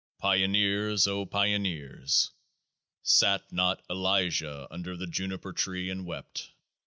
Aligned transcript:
"Pioneers, 0.25 1.05
O 1.05 1.27
Pioneers!" 1.27 2.31
Sat 3.19 3.43
not 3.51 3.83
Elijah 3.87 4.67
under 4.71 4.97
the 4.97 5.05
Juniper 5.05 5.53
tree, 5.53 5.91
and 5.91 6.07
wept? 6.07 6.53